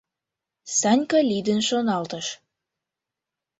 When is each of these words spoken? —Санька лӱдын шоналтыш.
—Санька 0.79 1.19
лӱдын 1.29 1.59
шоналтыш. 1.67 2.27